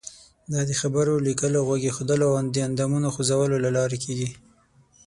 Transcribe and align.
دا 0.51 0.61
د 0.69 0.71
خبرو، 0.81 1.15
لیکلو، 1.27 1.59
غوږ 1.67 1.81
ایښودلو 1.87 2.25
او 2.31 2.35
د 2.53 2.57
اندامونو 2.67 3.07
خوځولو 3.15 3.57
له 3.65 3.69
لارې 3.77 3.97
کیږي. 4.05 4.29